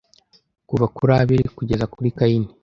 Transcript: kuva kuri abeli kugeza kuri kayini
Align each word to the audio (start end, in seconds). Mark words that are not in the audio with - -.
kuva 0.69 0.85
kuri 0.95 1.11
abeli 1.21 1.47
kugeza 1.57 1.85
kuri 1.93 2.09
kayini 2.17 2.49